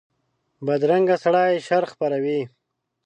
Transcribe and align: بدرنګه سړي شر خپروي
بدرنګه 0.65 1.15
سړي 1.23 1.53
شر 1.67 1.83
خپروي 1.91 2.39